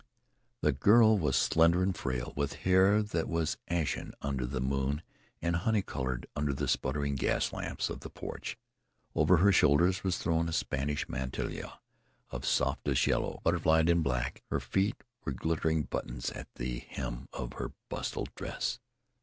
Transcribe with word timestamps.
The 0.61 0.71
girl 0.71 1.15
was 1.19 1.35
slender 1.35 1.83
and 1.83 1.95
frail, 1.95 2.33
with 2.35 2.53
hair 2.65 3.03
that 3.03 3.29
was 3.29 3.57
ashen 3.67 4.15
under 4.23 4.47
the 4.47 4.59
moon 4.59 5.03
and 5.43 5.55
honey 5.57 5.83
coloured 5.83 6.25
under 6.35 6.53
the 6.53 6.67
sputtering 6.67 7.13
gas 7.13 7.53
lamps 7.53 7.87
of 7.87 7.99
the 7.99 8.09
porch. 8.09 8.57
Over 9.13 9.37
her 9.37 9.51
shoulders 9.51 10.03
was 10.03 10.17
thrown 10.17 10.49
a 10.49 10.53
Spanish 10.53 11.07
mantilla 11.07 11.79
of 12.31 12.47
softest 12.47 13.05
yellow, 13.05 13.41
butterflied 13.45 13.89
in 13.89 14.01
black; 14.01 14.41
her 14.49 14.59
feet 14.59 15.03
were 15.23 15.33
glittering 15.33 15.83
buttons 15.83 16.31
at 16.31 16.47
the 16.55 16.79
hem 16.79 17.29
of 17.31 17.53
her 17.53 17.71
bustled 17.87 18.33
dress. 18.33 18.79